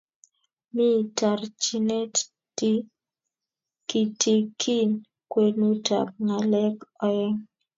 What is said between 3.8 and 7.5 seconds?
kitikin kwenutab ng'alek oeng